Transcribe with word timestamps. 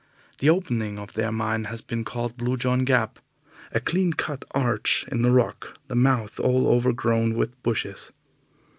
The 0.39 0.49
opening 0.49 0.97
of 0.97 1.13
their 1.13 1.31
mine 1.31 1.65
has 1.65 1.83
been 1.83 2.03
called 2.03 2.35
Blue 2.35 2.57
John 2.57 2.85
Gap, 2.85 3.19
a 3.71 3.79
clean 3.79 4.13
cut 4.13 4.43
arch 4.49 5.05
in 5.11 5.21
the 5.21 5.29
rock, 5.29 5.77
the 5.89 5.95
mouth 5.95 6.39
all 6.39 6.67
overgrown 6.67 7.35
with 7.35 7.61
bushes. 7.61 8.11